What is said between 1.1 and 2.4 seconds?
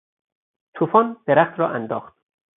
درخت را انداخت.